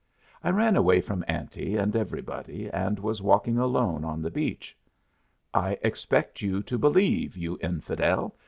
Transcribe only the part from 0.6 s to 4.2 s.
away from Auntie and everybody and was walking alone